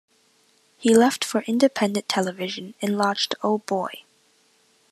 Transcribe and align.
He 0.77 0.95
left 0.97 1.23
for 1.23 1.41
independent 1.43 2.09
television 2.09 2.73
and 2.81 2.97
launched 2.97 3.35
Oh 3.43 3.59
Boy! 3.59 4.01